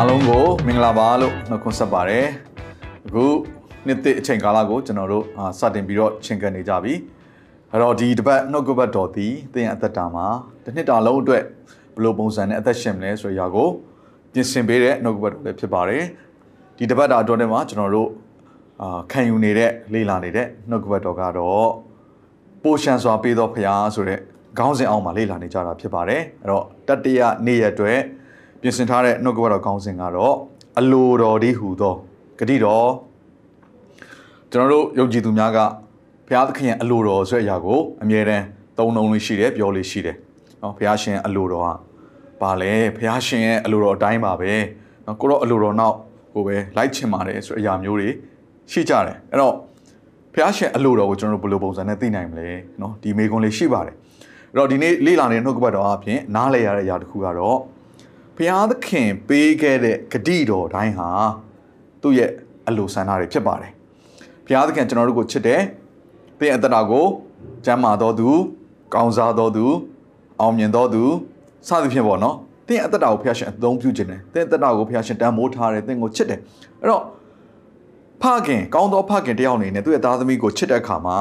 [0.00, 2.26] အားလုံးကိုမင်္ဂလာပါလို့နှုတ်ခွန်းဆက်ပါတယ်
[3.06, 3.24] အခု
[3.86, 6.94] နှစ်သစ်အချိန်ကာလကိုကျွန်တော်တို့အာစတင်ပြီးတော့ချင်ကန်နေကြပြီ
[7.70, 10.26] အဲ့တော့ဒီတစ်ပတ်နှုတ်ကပတ်တော်သည်သင်ရဲ့အသက်တာမှာ
[10.64, 11.42] တစ်နှစ်တာလုံးအတွက်
[11.94, 13.68] ဘယ်လိုပုံစံနဲ့အသက်ရှင်မလဲဆိုရာကို
[14.32, 16.04] ပြင်ဆင်ပေးတဲ့နှုတ်ကပတ်တော်လည်းဖြစ်ပါတယ်
[16.76, 18.10] ဒီတစ်ပတ်တာအတွင်းထဲမှာကျွန်တော်တို့
[18.82, 21.68] အာခံယူနေတဲ့လေ့လာနေတဲ့နှုတ်ကပတ်တော်ကတော့
[22.62, 24.18] ပိုရှန်စွာပေးသောဖရားဆိုတဲ့
[24.58, 28.00] ခေါင်းစဉ်အောက်မှာလေ့လာနေကြတာဖြစ်ပါတယ်အဲ့တော့တတ္တရနေ့ရက်အတွက်
[28.61, 30.35] ပြင်ဆင်ထားတဲ့နှုတ်ကပတ်တော်ကောင်းစဉ်ကတော့
[30.79, 31.95] အလိုတော်ဒီဟူသော
[32.39, 32.89] ဂတိတော်
[34.51, 35.59] ကျွန်တော်တို့ယုံကြည်သူများက
[36.27, 38.45] ဘုရားသခင်ရဲ့အလိုတော်ဆိုတဲ့အရာကိုအမြဲတမ်း
[38.77, 40.15] သုံးနှုံလေးရှိတယ်ပြောလေးရှိတယ်
[40.59, 41.69] เนาะဘုရားရှင်အလိုတော်က
[42.41, 44.51] ပါလဲဘုရားရှင်ရဲ့အလိုတော်အတိုင်းပါပဲ
[45.03, 45.95] เนาะကိုတော့အလိုတော်နောက်
[46.33, 48.09] ကိုပဲလိုက်ချင်ပါတယ်ဆိုတဲ့အရာမျိုးတွေ
[48.71, 49.53] ရှိကြတယ်အဲ့တော့
[50.33, 52.49] ဘုရားရှင်အလိုတော်ကိုကျွန်တော်တို့ဘယ်လိုပုံစံနဲ့သိနိုင်မလဲ
[52.79, 53.95] เนาะဒီမေကွန်းလေးရှိပါတယ်
[54.51, 57.57] အဲ့တော့ဒီနေ့လေ့လာနေတဲ့နှုတ်ကပတ်တော်အပြင်နားလည်ရတဲ့အရာတစ်ခုကတော့
[58.40, 61.08] ဘုရားသခင်ပေးခဲ့တဲ့ဂတိတော်တိုင်းဟာ
[62.02, 62.30] သူ့ရဲ့
[62.68, 63.72] အလိုဆန္ဒတွေဖြစ်ပါတယ်။
[64.46, 65.60] ဘုရားသခင်ကျွန်တော်တို့ကိုချစ်တယ်။
[66.38, 67.06] သင်အသက်တာကို
[67.64, 68.28] ကျမ်းမာတော်သူ၊
[68.94, 69.66] ကောင်းစားတော်သူ၊
[70.40, 71.02] အောင်မြင်တော်သူ
[71.68, 72.36] စသဖြင့်ပေါ့နော်။
[72.68, 76.40] သင်အသက်တာကိုဘုရားရှင်အသုံးပြုခြင်းတယ်။သင်အသက်တာကိုဘုရားရှင်တန်ဖိုးထားတယ်။သင်ကိုချစ်တယ်။
[76.80, 77.02] အဲ့တော့
[78.22, 81.16] ဖခင်ကောင်းသောဖခင်တယောက်အနေနဲ့သူ့ရဲ့သားသမီးကိုချစ်တဲ့အခါမှာ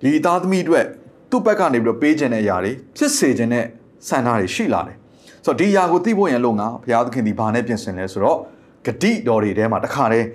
[0.00, 0.86] ဒီသားသမီးအတွက်
[1.30, 3.64] သူ့ဘက်ကနေပြီးတော့ပေးခြင်းတဲ့အရာတွေဖြစ်စေခြင်းတဲ့
[4.08, 4.96] ဆန္ဒတွေရှိလာတယ်။
[5.44, 8.38] ဆိုတော့ဒီຢာကိုသိဖို့ရန်လို့ငါဘုရားသခင်ဒီဘာနဲ့ပြင်ဆင်လဲဆိုတော့
[8.86, 10.26] ဂတိတော်တွေထဲမှာတစ်ခါတည်း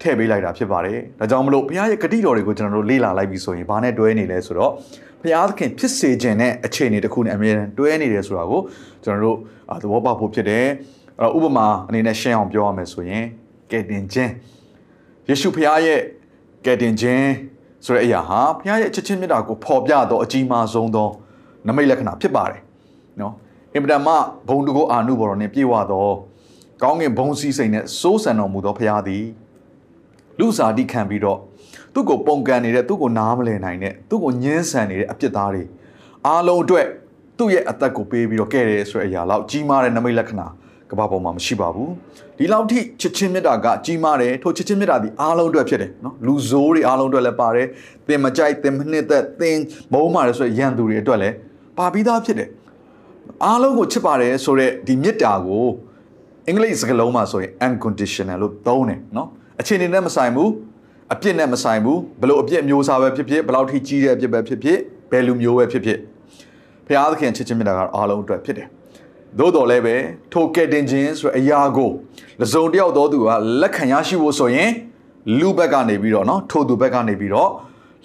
[0.00, 4.72] ထည့်ပေးလိုက်တာဖြစ်ပါတယ်။ဒါကြောင့်မလို့ဘုရားရဲ့ဂတိတော်တွေကိုကျွန်တော်တို့လေ့လာလိုက်ပြီဆိုရင်ဘာနဲ့တွဲနေလဲဆိုတော့
[5.22, 8.60] ဘုရားသခင်ဖြစ်စေခြင်းနဲ့အခြေအနေတစ်ခုနဲ့အမြဲတမ်းတွဲနေတယ်ဆိုတာကို
[9.04, 9.38] ကျွန်တော်တို့
[9.70, 10.66] အာသဘောပေါက်ဖို့ဖြစ်တယ်။
[11.18, 13.24] အဲ့တော့ဥပမာအနေနဲ့ရှင်းအောင်ပြောရမယ်ဆိုရင်
[13.70, 14.32] ကယ်တင်ခြင်း
[15.28, 16.00] ယေရှုဘုရားရဲ့
[16.64, 17.28] ကယ်တင်ခြင်း
[17.84, 21.08] ဆိုတဲ့အရာဟာဘုရားရဲ့ချစ်ချင်းမြတ်တာကိုဖော်ပြတော့အကြီးမားဆုံးသော
[21.66, 22.60] နမိတ်လက္ခဏာဖြစ်ပါတယ်။
[23.20, 23.34] နော်
[23.74, 24.08] အင်ပဒမ
[24.48, 26.08] ဘုံတကိုအာနုဘော်တော်နှင့်ပြေဝသော
[26.82, 29.24] ကောင်းကင်ဘုံစည်းစိမ်နဲ့စိုးစံတော်မူသောဘုရားသည်
[30.38, 31.38] လူစားတိခံပြီးတော့
[31.94, 35.62] သူ့ကိုပုံကန်နေတဲ့သူ့ကိုနားမလည်နိုင်တဲ့သူ့ကိုညှင်းဆန်နေတဲ့အပြစ်သားတွေ
[36.26, 36.86] အားလုံးအတွက်
[37.38, 40.46] သူ့ရဲ့အသက်ကိုပေးပြီးတော့ကဲတယ်ဆိုတဲ့အရာလောက်ကြီးမားတဲ့နမိတ်လက္ခဏာ
[40.90, 41.90] ကမ္ဘာပေါ်မှာမရှိပါဘူး
[42.38, 47.66] ဒီလောက်ထိချစ်ချင်းမြတ်တာကကြီးမားတယ်ထိုချစ်ချင်းမြတ်တာဒီအားလုံးအတွက်ဖြစ်တယ်နော်လူဆိုးတွေအားလုံးအတွက်လည်းပါတယ်
[48.08, 49.58] သင်မကြိုက်သင်မနှစ်သက်သင်
[49.92, 51.34] မုန်းမာတယ်ဆိုရရန်သူတွေအတွက်လည်း
[51.78, 52.48] ပါပြီးသားဖြစ်တယ်
[53.45, 55.65] အားလုံးကိုချစ်ပါတယ်ဆိုတော့ဒီမေတ္တာကို
[56.47, 59.27] အင်္ဂလိပ်စကားလုံးမှာဆိုရင် unconditional လို့သုံးတယ်နော်
[59.59, 60.49] အခြေအနေနဲ့မဆိုင်ဘူး
[61.13, 64.79] အပြစ်နဲ့မဆိုင်ဘူးဘလို့အပြစ်မျိုးစားပဲဖြစ်ဖြစ်ဘလောက်ထိကြီးတဲ့အပြစ်ပဲဖြစ်ဖြစ်
[65.11, 65.99] ဘယ်လူမျိုးပဲဖြစ်ဖြစ်
[66.85, 68.67] ဘုရားသခင်ချစ်ချင်းမေတ္တာကအားလုံးအတွက်ဖြစ်တယ်
[69.39, 69.95] သို့တော်လည်းပဲ
[70.33, 71.89] ထိုကယ်တင်ခြင်းဆိုတဲ့အရာကို
[72.41, 73.23] လစုံတယောက်သောသူက
[73.61, 74.69] လက်ခံရရှိဖို့ဆိုရင်
[75.39, 77.49] လူဘက်ကနေပြီးတော့เนาะထိုသူဘက်ကနေပြီးတော့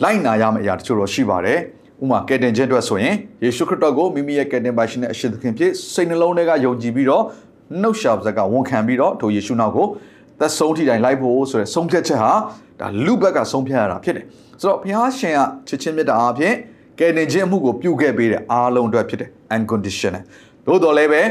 [0.02, 1.58] လိုက်နာရမယ့်အရာတချို့တော့ရှိပါတယ်
[2.03, 7.23] ဥမာကယ်တင်ခြင်းအတွက်ဆိုရင်ယေရှုခရစ်တော်ကိုမိမိရဲ့ကယ်တင်ပါရှင်နဲ့အရှင်သခင်ဖြစ်စိတ်နှလုံးထဲကယုံကြည်ပြီးတော့
[7.81, 9.87] နှုတ်ရှာပါဇက်ကဝန်ခံပြီးတော့ထိုယေရှုနောက်ကို
[10.39, 12.31] သက်ဆုံးထိတိုင်းလိုက်ဖို့ဆိုတဲ့ဆုံးဖြတ်ချက်ဟာ
[12.79, 14.25] ဒါလူဘက်ကဆုံးဖြတ်ရတာဖြစ်တယ်
[14.61, 16.53] ဆိုတော့ဘုရားရှင်ကချစ်ချင်းမြတ်တာအဖြစ်
[16.99, 20.23] ကယ်တင်ခြင်းအမှုကိုပြုခဲ့ပေးတဲ့အားလုံးအတွက်ဖြစ်တယ် unconditional
[20.65, 21.21] သို့တော်လည်းပဲ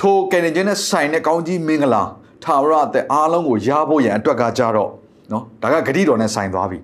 [0.00, 2.02] ထိုကယ်တင်ခြင်းနဲ့ဆိုင်တဲ့ကောင်းကြီးမင်္ဂလာ
[2.44, 4.90] ထာဝရတဲ့အားလုံးကိုရဖို့ရန်အတွက်ကကြတော့
[5.32, 6.78] နော်ဒါကဂတိတော်နဲ့ဆိုင်သွားပြီ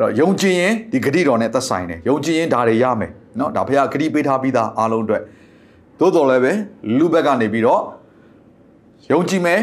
[0.00, 5.22] တော့ယုံကြည်ရင်ဒီဂတိတော်နဲ့သက်ဆိုင်တယ်ယုံကြည်ရင်ဒါတွေရမယ်နော်ဒါဘုရားဂတိပေးထားပြီးသားအားလုံးအတွက်
[6.00, 6.52] သို့တော်လည်းပဲ
[6.98, 7.82] လူဘက်ကနေပြီးတော့
[9.12, 9.60] ယုံကြည်မယ်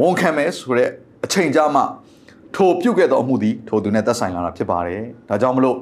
[0.00, 0.88] ဝန်ခံမယ်ဆိုတဲ့
[1.24, 1.82] အချိန်ကြာမှ
[2.54, 5.76] ထိုပြုတ်ခဲ့သောအမှုသည်ထိုသူနဲ့သက်ဆိုင်လာတာဖြစ်ပါတယ်ဒါကြောင့်မလို့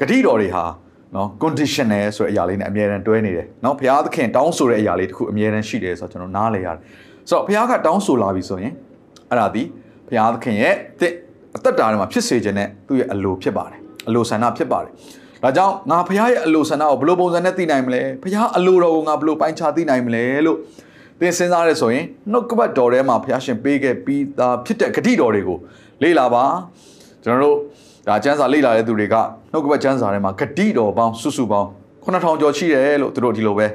[0.00, 0.64] ဂတိတော်တွေဟာ
[1.14, 6.80] နော် conditional ဆိုတဲ့အရာလေးနဲ့အမြဲတမ်းတွဲနေတယ်နော်ဘုရားသခင်တောင်းဆိုတဲ့အရာလေးတခုအမြဲတမ်းရှိတယ်ဆိုတော့ကျွန်တော်နားလည်ရတယ်
[7.28, 8.72] ဆိုတော့ဘုရားကတောင်းဆိုလာပြီဆိုရင်
[9.30, 9.62] အဲ့ဒါဒီ
[10.08, 11.14] ဘုရားသခင်ရဲ့တင့်
[11.58, 14.90] အသက်တာထဲမှာဖြစ်စေခြင်းနဲ့သူ့ရဲ့အလိုဖြစ်ပါတယ်အလိုဆန္ဒဖြစ်ပါတယ်
[15.42, 20.58] ဒါကြောင့်ငါဘုရားရဲ့အလိုဆန္ဒကိုဘယ်လိုပုံစံနဲ့သိနိုင်မလဲဘုရားအလိုတော်ကိုငါဘယ်လိုပိုင်းခြားသိနိုင်မလဲလို့
[21.20, 25.58] သင်စဉ်းစားရဲဆိုရင်နှုတ်ကပတ်တော်ထဲမှာဘုရားရှင်ပေးခဲ့ပြီးသားဖြစ်တဲ့ဂတိတော်တွေကို
[26.02, 26.44] လေ့လာပါ
[27.24, 27.56] ကျွန်တော်တို့
[28.08, 29.14] ဒါကျမ်းစာလေ့လာတဲ့သူတွေက
[29.52, 31.68] နှုတ်ကပတ်ကျမ်းစာထဲမှာဂတိတော်ပေါင်းစုစုပေါင်း
[32.04, 33.66] 9000ကျော်ရှိတယ်လို့သူတို့ဒီလိုပဲ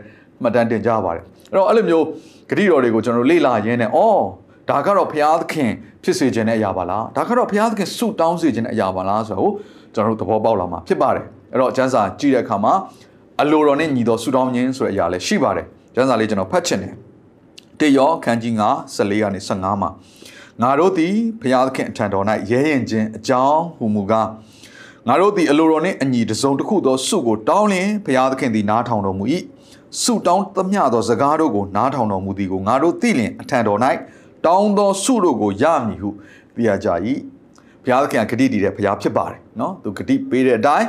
[0.42, 2.06] မှတ်တမ်းတင်ကြပါတယ်အဲ့တော့အဲ့လိုမျိုး
[2.50, 4.24] ဂတိတော်တွေကိုကျွန်တော်တို့လေ့လာရင်းနဲ့အော်
[4.70, 5.72] ဒါကတော့ဘုရားသခင်
[6.04, 9.52] ဖြစ်စေခြင်းတဲ့အရာပါလားဒါကတော့ဘုရားသခင်ဆုတောင်းစေခြင်းတဲ့အရာပါလားဆိုတော့
[9.94, 12.74] ကျွန်တော်တို့သဘောပေါက်လာမှာဖြစ်ပါတယ်အဲ့တော့ကျမ်းစာကြည့်တဲ့အခါမှာ
[13.42, 15.66] အလိုတော်နဲ့ညီတော်ဆုတောင်းခြင်းဆိုတဲ့အရာလည်းရှိပါတယ်
[15.96, 16.94] ကျမ်းစာလေးကျွန်တော်ဖတ်ချင်တယ်
[17.80, 19.90] တေရောခန်းကြီး9 14ကနေ15မှာ
[20.62, 24.28] ငါတို့သည်ဘုရားသခင်အထံတော်၌ရဲရင်ခြင်းအကြောင်းဟူမူကား
[25.08, 29.26] ငါတို့သည်အလိုတော်နှင့်အညီတစုံတစ်ခုသောစုကိုတောင်းလျင်ဘုရားသခင်သည်နားထောင်တော်မူ၏
[30.02, 33.80] စုတောင်းသမျှသောစကားတို့ကိုနားထောင်တော်မူသည်ကိုငါတို့သိလျင်အထံတော်၌
[34.46, 36.10] တောင်းသောစုတို့ကိုရမည်ဟု
[36.56, 36.90] သိရကြ၏
[37.84, 40.88] ဘုရားသခင်ကဂတိတည်တဲ့ဘုရားဖြစ်ပါတယ်နော်သူဂတိပေးတဲ့အတိုင်း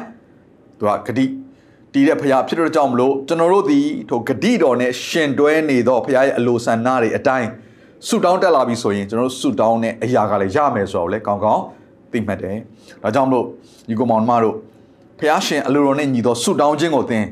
[0.79, 1.25] သူကဂတိ
[1.93, 7.49] တည်တဲ့ဘုရားဖြစ်တဲ့ကြောင့်မလို့ကျွန်တော်တို့ဒီထိုဂတိတော်နဲ့ရှင်တွဲနေသောဘုရားရဲ့အလိုဆန္ဒတွေအတိုင်း
[8.09, 11.63] ဆုတောင်းတက်လာပြီဆိုရင်ကျွန်တော်တို့ဆုတောင်းတဲ့အရာကလည်းရမယ်ဆိုတော့လေကောင်းကောင်း
[12.13, 12.57] သိမှတ်တယ်
[13.03, 13.47] ဒါကြောင့်မလို့
[13.89, 14.55] ညီကောင်မောင်မတို့
[15.19, 17.25] ဘုရားရှင်အလိုတော်နဲ့ညီသောဆုတောင်းခြင်းကိုသင်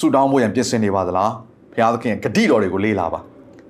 [0.00, 1.32] ဆုတောင်းဖို့ရန်ပြင်ဆင်နေပါသလား
[1.72, 3.20] ဘုရားသခင်ဂတိတော်တွေကိုလေ့လာပါ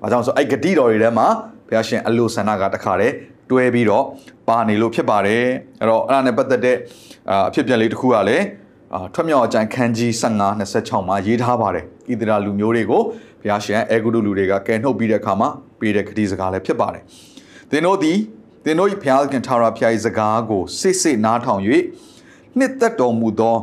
[0.01, 1.27] ဘာကြောင့်ဆိုအဲ့ဂတိတော်တွေထဲမှာ
[1.67, 3.13] ဘုရားရှင်အလိုဆန္ဒကတခါတည်း
[3.49, 4.05] တွဲပြီးတော့
[4.47, 5.43] ပါနေလို့ဖြစ်ပါတယ်
[5.79, 6.77] အဲ့တော့အဲ့ဒါနဲ့ပတ်သက်တဲ့
[7.31, 8.45] အဖြစ်အပျက်လေးတစ်ခုကလည်း
[8.93, 13.01] အာထွက်မြောက်အကြံခန်းကြီး15 26မှာရေးထားပါတယ်ဣသရာလူမျိုးတွေကို
[13.41, 15.49] ဘုရားရှင်အဲဂုတုလူတွေကကယ်နှုတ်ပြီးတဲ့အခါမှာ
[15.79, 17.03] ပေးတဲ့ဂတိစကားလည်းဖြစ်ပါတယ်
[17.71, 18.17] သင်တို့သည်
[18.65, 21.61] သင်တို့၏ဘုရားခင်ထာဝရဘုရား၏စကားကိုစစ်စစ်နားထောင်၍
[22.57, 23.57] နှစ်သက်တော်မူသော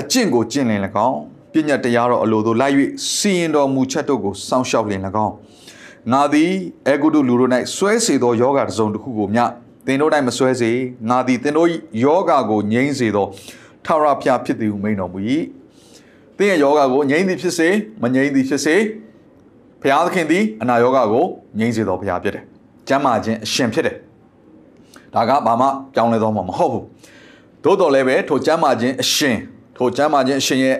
[0.00, 1.18] အကျင့်ကိုကျင့်လင်၎င်း
[1.52, 2.74] ပညာတရားတော်အလိုသို့လိုက်၍
[3.14, 5.34] စီရင်တော်မူချက်တို့ကိုစောင့်ရှောက်လင်၎င်း
[6.12, 6.50] ငါသည်
[6.88, 9.44] အေဂုတုလူတို့၌ဆွဲစေသောယောဂတစ်စုံတစ်ခုကိုမျှ
[9.86, 10.70] သင်တို့၌မဆွဲစေ
[11.08, 11.68] ငါသည်သင်တို့၏
[12.04, 13.26] ယောဂကိုငြိမ်းစေသော
[13.84, 15.18] ထာဝရဘုရားဖြစ်သည်ဟုမိန်တော်မူ၏
[16.38, 17.68] သင်ရဲ့ယောဂကိုငြိမ်းသည်ဖြစ်စေ
[18.02, 18.76] မငြိမ်းသည်ဖြစ်စေ
[19.80, 21.24] ဘုရားသခင်သည်အနာယောဂကို
[21.58, 22.44] ငြိမ်းစေတော်ဘုရားဖြစ်တယ်
[22.88, 23.96] ကျမ်းမာခြင်းအရှင်ဖြစ်တယ်
[25.14, 26.84] ဒါကဘာမှပြောင်းလဲတော့မှာမဟုတ်ဘူး
[27.64, 29.36] သို့တော်လည်းပဲထိုကျမ်းမာခြင်းအရှင်
[29.76, 30.76] ထိုကျမ်းမာခြင်းအရှင်ရဲ့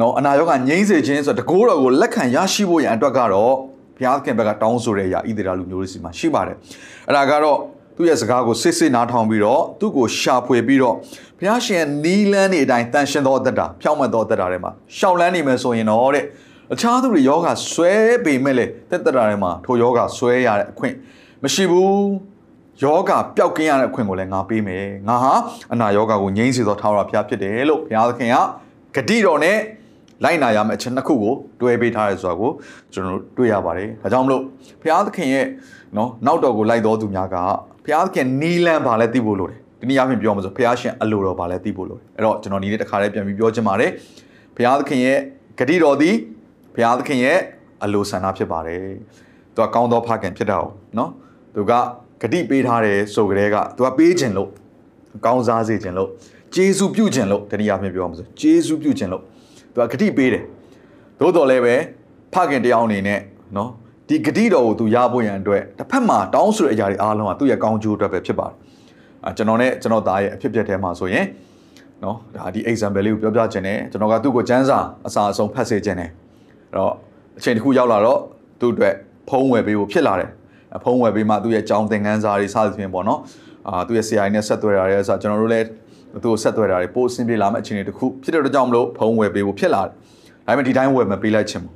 [0.00, 3.54] နော်အနာယောဂငြိမ်းစေခြင်းဆိုတကိုးတော်ကိုလက်ခံရရှိဖို့ရန်အတွက်ကတော့
[3.98, 6.56] ဘုရားသခင်ဘက်ကတောင်းဆိုတဲ့အရာဣသရေလလူမျိုးတွေစီမှာရှိပါတယ်
[7.08, 7.58] အဲ့ဒါကတော့
[7.96, 10.94] သူ့ရဲ့စကားကိုစစ်စစ်နားထောင်ပြီးတော့သူ့ကိုရှာဖွေပြီးတော့
[11.38, 16.24] ဘုရားရှင်နီးလန်းနေအတိုင်းတန်ရှင်သောအသက်တာဖြောင့်မတ်သောအသက်တာထဲမှာရှောက်လန်းနေမယ်ဆိုရင်တော့တဲ့
[16.72, 17.92] အခြားသူတွေယောဂဆွဲ
[18.24, 20.94] ပေမဲ့လေတက်တက်တာထဲမှာထိုယောဂဆွဲရတဲ့အခွင့်
[21.42, 21.92] မရှိဘူး
[22.82, 25.32] ယောဂပျောက်ကင်းရတဲ့အခွင့်ကိုလည်းငါပေးမယ်ငါဟာ
[25.72, 28.36] အနာယောဂကိုငြိမ်းစေသောထာဝရဘုရားဖြစ်တယ်လို့ဘုရားသခင်က
[28.96, 29.58] ဂတိတော်နဲ့
[30.24, 32.50] လိုက်နာရမယ့်အချက်နှစ်ခုကိုတွဲပေးထားရဲဆိုတာကို
[32.92, 34.42] ကျွန်တော်တို့တွေ့ရပါတယ်ဒါကြောင့်မလို့
[34.82, 35.46] ဘုရားသခင်ရဲ့
[35.96, 37.36] နော်နောက်တော်ကိုလိုက်တော်သူများက
[37.84, 43.90] ဘုရားသခင်နီးလန်းပါလဲသိဖို့လိုတယ်ဒီနေ့အပြင်ပြောမှာဆိုဘုရားရှင်အလိုတော်ပါလဲသိဖို့လိုတယ်အဲ့တော့ကျွန်တော်ဒီနေ့တစ်ခါလေးပြန်ပြီးပြောချင်ပါတယ်
[44.56, 45.18] ဘုရားသခင်ရဲ့
[45.58, 46.14] ဂတိတော်သည်
[46.74, 47.38] ဘုရားသခင်ရဲ့
[47.84, 48.82] အလိုဆန္ဒဖြစ်ပါတယ်
[49.54, 50.64] သူကကောင်းသောဖခင်ဖြစ်တာ哦
[50.98, 51.10] နော်
[51.54, 51.72] သူက
[52.22, 54.48] ဂတိပေးထားတယ်ဆိုကြတဲ့ကသူကပေးခြင်းလို့
[55.24, 56.08] ကောင်းစားစေခြင်းလို့
[56.54, 59.22] ဂျေစုပြုခြင်းလို့တနည်းအားဖြင့်ပြောမှာဆိုဂျေစုပြုခြင်းလို့
[59.78, 60.44] သူကဂတိပေးတယ်
[61.20, 61.74] သို့တော်လည်းပဲ
[62.34, 63.20] ဖခင်တယောက်အနေနဲ့
[63.56, 63.70] နော်
[64.08, 68.54] ဒီဂတိတော်ကိုသူရဖို့ရန်အတွက်တစ်ဖက်မှာတောင်းဆိုတဲ့အရာတွေအားလုံးကသူ့ရဲ့ကောင်းကျိုးအတွက်ပဲဖြစ်ပါတယ်
[69.24, 71.24] အာကျွန်တော်နဲ့ကျွန်တော်သားရဲ့အဖြစ်ပြက်ထဲမှာဆိုရင်
[72.04, 76.92] နော်ဒါဒီ example လေးကိုပြောပြခြင်းနဲ့ကျွန်တော်ကသူ့ကိုစမ်းစာအစာအဆုံးဖတ်စေခြင်းနဲ့အဲ့တော့
[77.38, 78.20] အချိန်တစ်ခုရောက်လာတော့
[78.60, 78.94] သူ့အတွက်
[79.28, 80.30] ဖုံးဝယ်ပေးဖို့ဖြစ်လာတယ်
[80.84, 83.20] ဖုံးဝယ်ပေးမှသူ့ရဲ့ကြောင်းသင်ခန်းစာတွေစသဖြင့်ပေါ့နော်
[83.68, 85.66] အာသူ့ရဲ့ဆရာကြီးနဲ့ဆက်သွယ်ရတယ်ဆိုတော့ကျွန်တော်တို့လည်း
[86.23, 89.91] သူ့ကိုဆက်သွယ်တာတွေပို့အဆင်ပြေလာမယ့်အခြေအနေတစ်ခုဖြစ်တဲ့အတွက်ကြောင့်မလို့ဖုံးဝယ်ပေးဖို့ဖြစ်လာတယ်
[90.47, 91.71] ဒါပေမဲ့ဒီတိုင်းဝယ်မပေးလိုက်ချင်ဘူး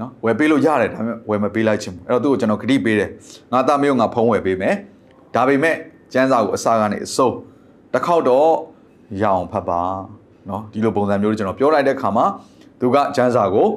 [0.00, 3.08] နော်ဝယ်ပေးလို့ရတယ်ဒါပေမဲ့ဝယ်မပေးလိုက်ချင်ဘူးအဲ့တော့သူ့ကိုကျွန်တော်ဂတိပေးတယ်
[3.52, 4.74] ငါသားမျိုးငါဖုံးဝယ်ပေးမယ်
[5.34, 5.76] ဒါပေမဲ့
[6.12, 7.34] ကျန်းစာကိုအစားကနေအစိုး
[7.92, 8.48] တစ်ခေါက်တော့
[9.22, 9.80] ရအောင်ဖတ်ပါ
[10.48, 12.26] နော်ဒီလိုပုံစံမျိုးတွေကျွန်တော်ပြောလိုက်တဲ့ခါမှာ
[12.80, 13.68] သူကကျန်းစာကို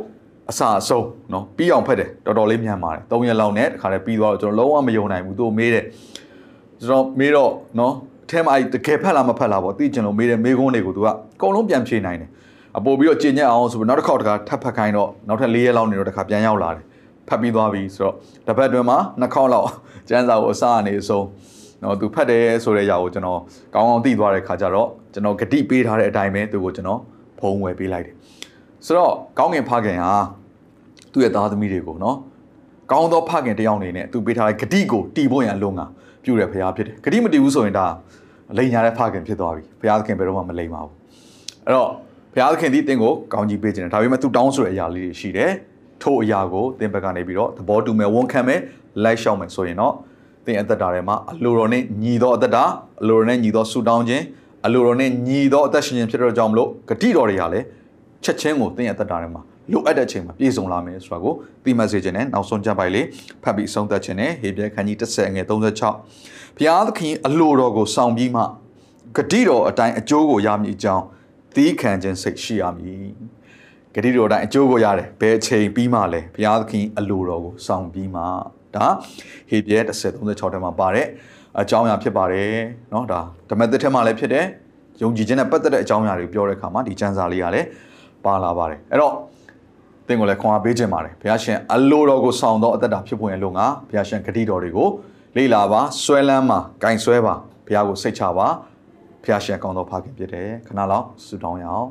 [0.49, 5.85] အစာအဆုံးเนาะပြီးအောင်ဖက်တယ်တော်တော်လေးမြန်ပါတယ်၃ရက်လောက်နဲ့တခါတည်းပြီးသွားတော့ကျွန်တော်လုံးဝမယုံနိုင်ဘူးသူ့မေးတယ်
[6.79, 12.30] ကျွန်တော်မေးတော့เนาะအ ထဲမှာအဲ့တကယ်ဖက်လားမဖက်လားပေါ့သိကျင်လို့မေးတယ်မေးခွန်းတွေကိုသူကအကုန်လုံးပြန်ဖြေနိုင်တယ်
[12.78, 16.84] အပို့ပြီးတော့ကျင်ညက်အောင်ဆိုပြီးနောက်တစ်ခေါက်တခါထပ်ဖက်ခိုင်းတော့နောက်ထပ်၄ရက်လောက်နေတော့တခါပြန်ရောက်လာတယ်
[17.28, 18.14] ဖတ်ပြီးသွားပြီဆိုတော့
[18.46, 19.68] တစ်ပတ်တွင်မှာနှစ်ခေါက်လောက်
[20.08, 21.26] ကျန်းစာကိုအစားအနေအဆုံး
[21.82, 23.40] နော်သူဖတ်တယ်ဆိုတဲ့ຢာကိုကျွန်တော်
[23.74, 27.00] ကောင်းကောင်းသိသွားတဲ့ခါကျတော့ကျွန်တော်ဂတိပေးထားတဲ့အတိုင်းပဲသူကိုကျွန်တော်
[27.38, 28.14] ဖုံးဝယ်ပေးလိုက်တယ်
[28.86, 30.14] ဆိုတော့ကောင်းငင်ဖခင်ဟာ
[31.12, 32.16] သူ့ရဲ့သားသမီးတွေကိုနော်
[32.92, 35.86] ကောင်းသောဖခင်တယောက်အနေနဲ့သူပေးထားတဲ့ဂတိကိုတီးဖို့ရန်လုံငါ
[36.28, 37.86] ပြုတဲ့ဖခင်ဖြစ်တယ်ဂတိမတီးဘူးဆိုရင်ဒါ
[38.56, 40.92] လိန်ညာတဲ့ဖခင်ဖြစ်သွားပြီဖခင်ဘယ်တော့မှမလိန်ပါဘူး
[41.66, 41.90] အဲ့တော့
[42.34, 45.50] ဖခင်သည်တင်းကိုကောင်းကြီးပေးခြင်းတယ်ဒါပေမဲ့သူတောင်းဆိုတဲ့အရာလေးတွေရှိတယ်
[46.02, 48.60] ထို့အရာကိုတင်းဘက်ကနေပြီးတော့သဘောတူမယ်ဝန်ခံမယ်
[49.04, 49.94] လိုက်ရှောက်မယ်ဆိုရင်တော့
[50.46, 52.64] တင်းအသက်တာထဲမှာအလိုတော်နဲ့ညီသောအသက်တာ
[53.02, 54.24] အလိုတော်နဲ့ညီသောဆူတောင်းခြင်း
[54.66, 57.66] အလိုတော်နဲ့ညီသောအသက်ရှင်ခြင်းဖြစ်တော့ကြောင့်မလို့ဂတိတော်တွေကလည်း
[58.24, 63.05] ချက်ချင်းကိုတင်းရဲ့အသက်တာထဲမှာ လိုအပ်တဲ့အချိန်မှာပြည့်စုံလာမယ်ဆိုတာကိုသိမှတ်စေခြင်းနဲ့နောက်ဆုံးကြပိုက်လေး
[63.43, 68.41] ဖတ်ပြီးဆုံးသက်ခြင်းနဲ့ဟေပြဲခန်းကြီး30ငွေ36ဘုရားသခင်အလိုတော်ကိုဆောင်ပြီးမှ
[69.15, 71.03] ဂတိတော်အတိုင်းအကျိုးကိုရမည်အကြောင်း
[71.55, 73.07] သီးခံခြင်းစိတ်ရှိရမည်
[73.95, 78.21] ဂတိတော်အတိုင်းအကျိုးကိုရတယ်ဘယ်အချိန်ပြီးမှလဲဘုရားသခင်အလိုတော်ကိုဆောင်ပြီးမှ
[78.75, 78.87] ဒါ
[79.49, 81.07] ဟေပြဲ30 36ထဲမှာပါတဲ့
[81.59, 82.53] အကြောင်းအရာဖြစ်ပါတယ်
[82.91, 84.45] เนาะဒါဓမ္မသစ်ထဲမှာလည်းဖြစ်တယ်
[85.01, 87.67] ယုံကြည်ခြင်းနဲ့ပတ်သက်တဲ့အကြောင်းအရာတွေပြောတဲ့အခါမှာဒီကျမ်းစာလေးကလည်း
[88.25, 89.13] ပါလာပါတယ်အဲ့တော့
[90.08, 94.88] သင်ကိုလည်းခွန်အားပေးခြင်းပါတယ်ဘုရားရှင်အလိုတော်ကိုဆောင်သောအသက်တာဖြစ်ပေါ်ရလို့ငါဘုရားရှင်ဂတိတော်တွေကို
[95.36, 97.34] လေ့လာပါဆွဲလန်းပါဂင်ဆွဲပါ
[97.66, 98.46] ဘုရားကိုစိတ်ချပါ
[99.22, 101.88] ဘုရားရှင်ကောင်းသောဖခင်ဖြစ်တယ်ခဏလောက်ဆုတောင်းရအောင်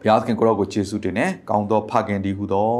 [0.00, 2.70] ဘုရားသခင်ကိုရောကိုယေရှုတင်တယ်ကောင်းသောဖခင်ဒီဟုသော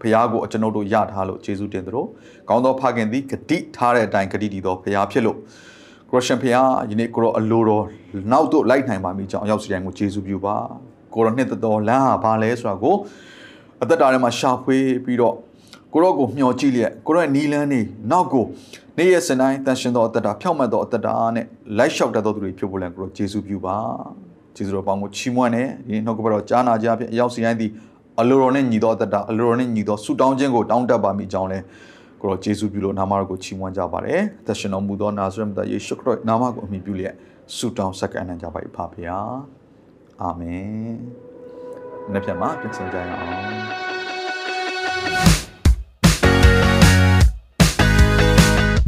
[0.00, 2.04] ဘုရားကိုကျွန်ုပ်တို့ယထားလို့ယေရှုတင်သလို
[2.48, 5.38] ကောင်းသောဖခင်သည်ဂတိထားတဲ့အတိုင်းဂတိတည်သောဘုရားဖြစ်လို့
[6.10, 6.54] ကိုရရှင်ဖခင်
[6.90, 7.84] ယနေ့ကိုရောအလိုတော်
[8.32, 10.56] နောက်တို့လိုက်နိုင်ပါမိကြောင်းရောက်စီတိုင်းကိုယေရှုပြုပါ
[11.14, 12.96] ကိုရောနှစ်သက်တော်လမ်းဟာဘာလဲဆိုတာကို
[13.82, 15.34] အသက်တာထဲမှာရှာဖွေပြီးတော့
[15.92, 18.44] ကိုရောကိုမျှော်ကြည့်လျက်ကိုရောရဲ့နီလန်းနေနောက်ကို
[18.96, 21.46] နေ့ရက်စတိုင်းတန်ရှင်သောအသက်တာဖြောင့်မတ်သောအသက်တာနဲ့
[21.78, 23.76] လိုက်လျှောက်တတ်သောသူတွေဖြစ်ဖို့လည်းကိုရောယေရှုပြုပါ
[24.56, 27.70] ယေရှုတော်ပေါင်းကိုချီးမွမ်းတယ်ဒီနှုတ်ကပတော်ကြားနာကြဖြင့်အရောက်စီတိုင်းသည်
[28.20, 31.64] အလိုတော်နဲ့ညီသောအသက်တာအလိုတော်နဲ့ညီသောဆုတောင်းခြင်းကိုတောင်းတတ်ပါမိကြောင်းလည်း
[32.20, 37.14] ကိုရောယေရှုပြုလို့နာမတော်ကိုချီးမွမ်းကြပါတယ်။သက်ရှင်တော်မူသောနာဇရက်မြတ်ယေရှုခရစ်နာမကိုအမိပြုလျက်
[37.56, 39.16] ဆုတောင်းဆက်ကန်ကြပါ၏ဖပါဗျာ။
[40.22, 40.94] အာမင်။
[42.14, 43.80] နေ့ပြန်မှာပြန်ဆောင်ကြရအောင်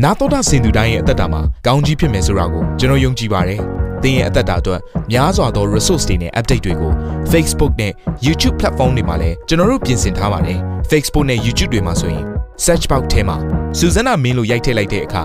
[0.02, 3.60] နာတော်တာစင်သူတိုင်းရဲ့အသက်တာမှာကောင်းကြီးဖြစ်မယ်ဆိုတာကိုကျွန်တော်ယုံကြည်ပါတယ်။
[4.02, 4.80] သင်ရဲ့အသက်တာအတွက်
[5.12, 6.92] များစွာသော resource တွေနဲ့ update တွေကို
[7.32, 7.92] Facebook နဲ့
[8.26, 10.58] YouTube platform တွေမှာလည်းကျွန်တော်တို့ပြင်ဆင်ထားပါတယ်။
[10.90, 12.24] Facebook နဲ့ YouTube တွေမှာဆိုရင်
[12.64, 13.36] search box ထဲမှာ
[13.78, 15.24] စုစွမ်းနာမင်းလို့ရိုက်ထည့်လိုက်တဲ့အခါ